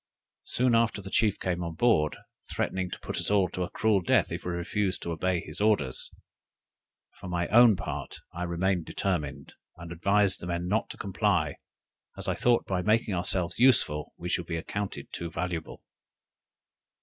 [0.45, 2.17] Soon after the chief came on board,
[2.51, 5.61] threatening to put us all to a cruel death if we refused to obey his
[5.61, 6.09] orders.
[7.19, 11.57] For my own part I remained determined, and advised the men not to comply,
[12.17, 15.83] as I thought by making ourselves useful we should be accounted too valuable.